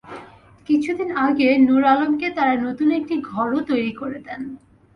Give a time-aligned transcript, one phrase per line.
[0.69, 4.41] কিছুদিন আগে নূর আলমকে তাঁরা নতুন একটি ঘরও তৈরি করে দেন।